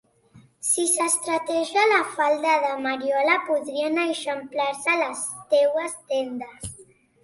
Si 0.67 0.85
t'estreteja 0.93 1.83
la 1.91 1.99
falda 2.15 2.55
de 2.65 2.73
Mariola, 2.87 3.37
podrien 3.53 4.03
eixamplar-se 4.09 5.01
les 5.07 5.25
teues 5.57 5.99
tendes. 6.13 6.79